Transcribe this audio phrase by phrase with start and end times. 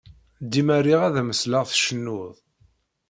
[0.51, 2.35] Dima riɣ ad am-sleɣ tcennud.